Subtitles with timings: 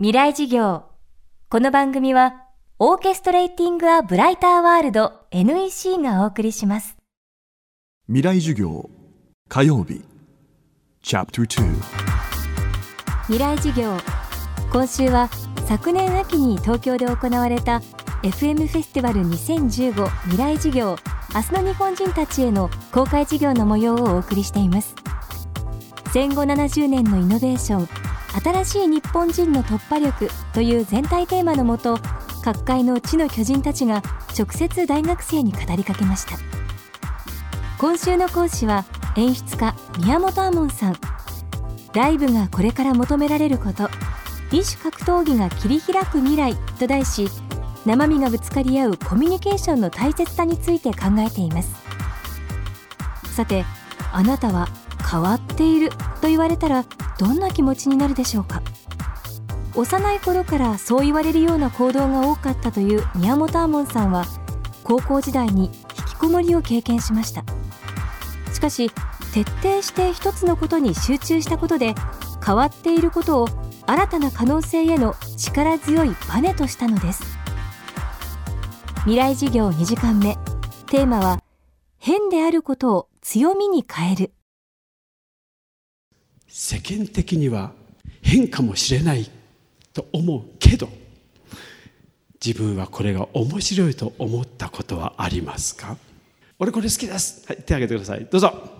[0.00, 0.84] 未来事業。
[1.50, 2.46] この番組は
[2.78, 6.96] オーケストレーティング・ア・ブライター・ワールド NEC がお送りします。
[8.06, 8.88] 未来授業
[9.50, 10.00] 火曜日。
[11.02, 11.74] チャプター
[13.26, 13.94] 未来事業。
[14.72, 15.28] 今週は
[15.68, 17.82] 昨年秋に東京で行われた
[18.22, 20.96] FM フェスティバル2015未来事業。
[21.34, 24.94] 明日の日本人たちへの公開事業の模様をお送りしています。
[26.14, 27.99] 戦後70年のイノベーション
[28.32, 31.98] 新しい日本人の突破力という全体テーマのもと
[32.42, 34.02] 各界の地の巨人たちが
[34.38, 36.38] 直接大学生に語りかけました。
[37.78, 38.84] 今週の講師は
[39.16, 40.96] 演出家宮本亞門さん。
[41.92, 43.88] ライブがこれから求められること
[44.52, 47.28] 異種格闘技が切り開く未来と題し
[47.84, 51.74] 生身がぶつかり合うコミュニケーションの大切さについて考えています。
[53.34, 53.64] さて
[54.12, 54.68] あなたは
[55.10, 55.90] 変わっている
[56.20, 56.84] と言われたら
[57.20, 58.62] どんな気持ちになるでしょうか？
[59.76, 64.24] 幼い頃からそう言われるような行動が多かったという宮本亞門さんは
[64.84, 65.70] 高校時代に引
[66.06, 67.44] きこもりを経験しました。
[68.54, 68.90] しかし
[69.34, 71.94] 徹底して一つのことに集中したことで
[72.44, 73.48] 変わっていることを
[73.86, 77.22] 新たな可能性への力強いバネとしたのです。
[79.00, 80.38] 未来事業2時間目。
[80.86, 81.42] テーマは
[81.98, 84.32] 変であることを強みに変える。
[86.50, 87.72] 世間的には
[88.22, 89.30] 変かもしれない
[89.94, 90.88] と思うけど
[92.44, 95.96] 自分はこれが面白いと思ったことはありますか？
[96.58, 97.46] 俺これ好きです。
[97.46, 98.26] はい手挙げてください。
[98.30, 98.70] どうぞ。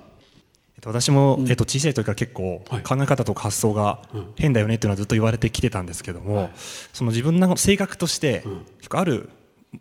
[0.83, 2.83] 私も、えっと、小さい時から結構はい。
[2.83, 4.03] 考え方とか発想が
[4.37, 6.51] 変だよねっていうのはずっと言われてきてたんですけども、はい。
[6.57, 8.65] その自分の性格として、ん。
[8.79, 9.29] 結構ある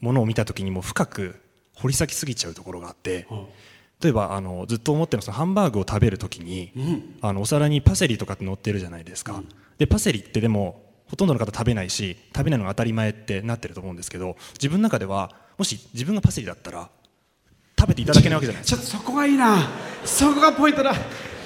[0.01, 1.41] ものを見た時にも深く
[1.75, 3.27] 掘り下げすぎちゃうところがあって、
[4.01, 6.71] 例えばあのずっと思ってるのはハンバーグを食べる時に、
[7.21, 9.43] あのお皿にパセリとかって乗ってるじゃないですか、
[9.77, 16.89] でパセリってでもほとんどの方食べないし食べないのが当たり前ってなってると思うんですけど自分の中ではもし自分がパセリだったら
[17.77, 18.81] 食べていただけないわけじゃないですか。
[18.81, 19.67] ちょっとそこがいいな。
[20.05, 20.93] そこがポイントだ。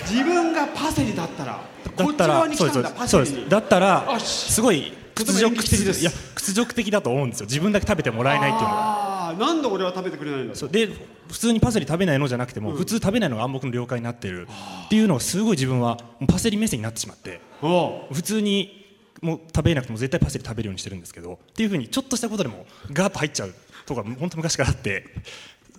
[0.02, 1.62] 自分がパセリだったら
[1.96, 3.50] こっちだったら側に来たんだそうですそうです。
[3.50, 6.02] だったらすごい屈辱的です。
[6.02, 7.46] いや屈辱的だと思うんですよ。
[7.46, 9.03] 自分だけ食べてもらえないっていうのは
[9.38, 10.70] なんで俺は食べてくれないんだそう。
[10.70, 10.88] で
[11.28, 14.48] 普通にパセリ食べないのじゃなくても、普通食べないのが暗黙の了解になってる。
[14.86, 18.84] っていうのがすごい自分はパセリ目線になってしまって普通に
[19.22, 23.54] もう食べなくても絶対パセリ食べるようにしてるんですけどっていうふうにちょっとしたことでもガーッと入っちゃう
[23.86, 25.06] とか本当昔からあって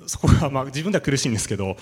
[0.06, 1.76] そこがまあ自分では苦しいんですけど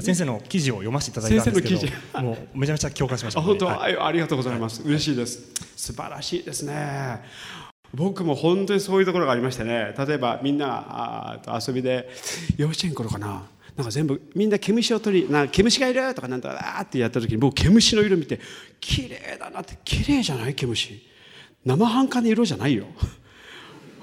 [0.00, 3.96] 先生の記事を読ませていただいたんですけ先どもうめちゃめちゃ共感しましたあ本当、はい。
[3.96, 5.52] あありがとうございます、嬉しいです。
[5.76, 7.20] 素晴らしいですね
[7.94, 9.94] 僕も本当にそういうところがありましてね。
[9.96, 12.08] 例えばみんな遊びで
[12.56, 13.44] 幼稚園頃かな。
[13.76, 18.38] なんか全部みんな毛虫を取りな毛虫がいるとかなんとかあーってやった時に僕毛虫の色見て
[18.80, 20.54] 綺麗だなって綺麗じゃない？
[20.54, 21.02] 毛虫。
[21.64, 22.86] 生半可な色じゃないよ。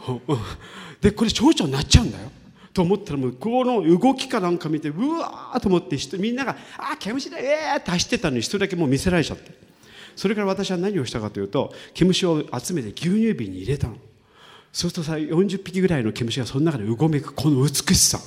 [1.01, 2.31] でこれ蝶々になっちゃうんだよ。
[2.73, 3.33] と思ったらもう
[3.65, 9.70] の動きかなんか見てうわーと思ってみんなが「あ毛虫だえー!」って走ってたのに一人だけもう見せられちゃって。
[10.15, 13.95] それから私は何をしたかというと毛虫を集めて牛乳瓶に入れたの。
[14.73, 18.19] そうするとさ40匹ぐらいの毛虫がその中でうごめくこの美しさ。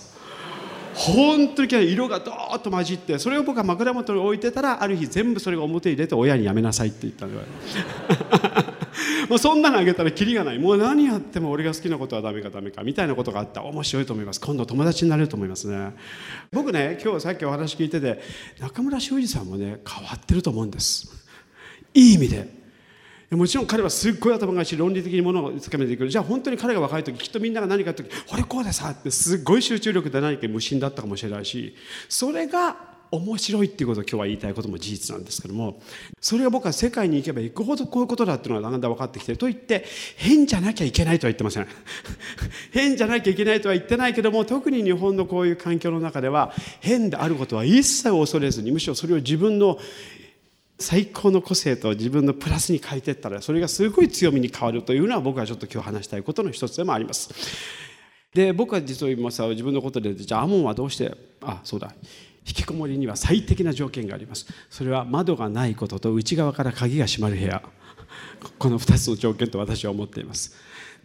[0.94, 7.40] 本当に色がどーっと混じってそれを僕は枕元に置いてたらある日全部それが表に出て親にやめなさいって言ったのよ。
[9.28, 10.58] もうそんなのあげたらキリがない。
[10.58, 13.64] もう何やっても俺が好きなことはダメかダメかみたいなことがあった。
[13.64, 14.40] 面白いと思います。
[14.40, 15.94] 今度友達になれると思いますね。
[16.52, 18.20] 僕ね今日さっきお話聞いてて
[18.60, 21.23] 中村修二さんもね変わってると思うんです。
[21.94, 22.64] いい意味で。
[23.30, 26.08] もちろん彼はすっごい頭がいいし論理的にものをつかめていく。
[26.08, 31.74] じゃあ本当に彼が若い時きっとみんなが何かやった時「俺こうでさ」ってすごい集中力で何か無心だったかもしれないし。
[32.08, 35.80] それが面白いっていうことを今日は言いたいことも事実なんですけども
[36.20, 39.38] それが僕は世界に行けば行くほどこういうことだっていうのがだんだん分かってきてる。
[39.38, 39.84] と言って
[40.16, 41.66] 変じゃなきゃいけないとは言ってません。
[42.72, 49.78] 変じゃなきゃいけないとは言ってないけども特に日本のこういう環境の中では変であることは一切恐れずにむしろそれを自分の
[50.84, 57.30] 最高の個性と自分のプラスに変えていったらそれがすごい強みに変わるというのは僕はちょっと今日話したいことの一つでもあります。
[58.34, 61.94] で僕は実を言いますと自分のことでじゃあアモンはどうしてあそうだ。
[62.46, 64.46] 引きこもりには最適な条件があります。
[64.68, 67.62] それは窓がないことと内側から鍵が閉まる部屋。
[68.58, 70.54] この2つの条件と私は思っています。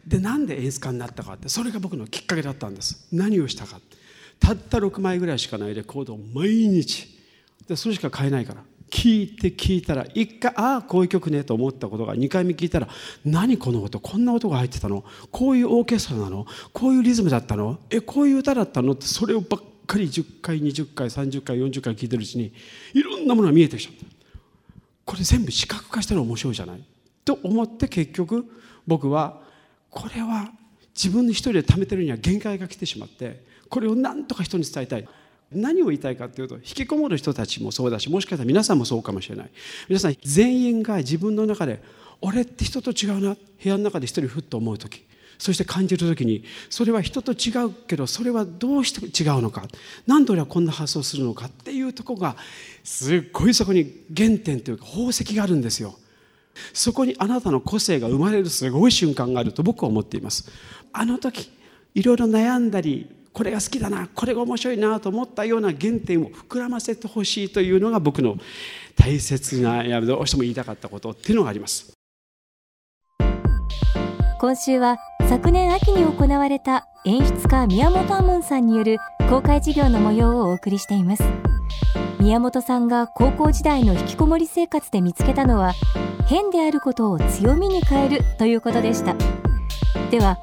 [0.05, 3.07] でなんで演出家になったかってそれが僕のきっかけだったんです。
[3.13, 3.79] 何をしたか
[4.41, 7.07] たった6枚ぐらいしかないレコードを毎日。
[7.65, 8.63] でそれしか買えないから。
[8.89, 12.87] 聞いて聞いたら1回ああこういう曲ねと思ったことが2回目聞いたら
[13.23, 15.03] 何この音こんな音が入ってたの？
[15.31, 16.45] こういうオーケストラなの？
[16.73, 17.79] こういうリズムだったの？
[17.89, 18.93] えこういう歌だったの？
[18.93, 22.53] ってそれをばっかり10回20回30回40回聞いてるうちに
[22.93, 24.05] いろんなものが見えてきちゃった。
[25.05, 26.83] これ全部視覚化したら面白いじゃない？
[27.25, 28.45] と思って結局
[28.87, 29.41] 僕は
[29.89, 30.51] これは
[30.95, 35.07] 自分一人で貯めてるには限界が来てしまってこれを何とか人に伝えたい。
[35.51, 39.49] 何を言いたいかというと引きこもる人たちもそうだしもしかしたら皆さんもそうかもしれない
[39.87, 41.81] 皆さん全員が自分の中で
[42.21, 45.05] 俺って人と違うな部屋の中で一人ふっと思う時
[45.39, 49.63] そして感じる時にそれは人と違うけどそれはどうして違うのか
[50.05, 52.35] 何で俺はこんな発想するのかっていうとこが
[52.83, 55.95] すっごいそこに原点というか宝石があるんですよ。
[56.73, 60.51] そこにあなたの個性が生まれるすごい瞬間があると僕は思っています。
[60.91, 61.49] あの時
[61.95, 68.37] いろいろ悩んだりこれが好きだなこれが面白いなと思ったような原点を膨らませてほしいというのが僕の
[68.95, 71.93] 大切なやどうしても言いたかったことっていうのがあります。
[74.39, 74.95] 今週は
[75.27, 78.97] 昨年秋に行われた演出家宮本亞門さんによる
[79.29, 81.23] 公開授業の模様をお送りしています
[82.21, 85.73] 宮本さんが高校時代の引きこもり生活で見つけたのは
[86.27, 89.13] 変であることを強みに変えるということでした
[90.09, 90.39] では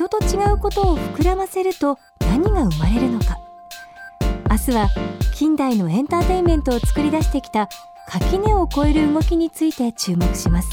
[0.00, 3.38] 人と違うことを膨らませると何が生まれるのか。
[4.48, 4.88] 明日は
[5.34, 7.68] 近代のエンターテインメントを作り出してきた
[8.08, 10.70] 垣根を越える動きについて注目します。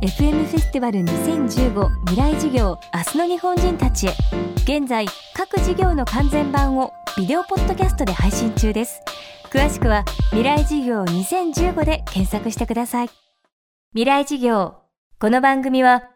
[0.00, 4.14] FM フェスティバル2015未来事業明日の日本人たちへ。
[4.62, 9.02] 現在各事業の完全版をビデオポッドキャストで配信中です。
[9.50, 13.10] 詳しくは未来事業2015で検索してください。
[13.92, 14.76] 未来事業。
[15.18, 16.15] この番組は